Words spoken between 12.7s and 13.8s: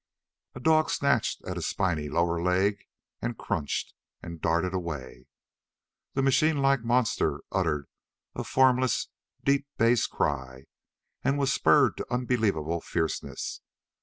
fierceness.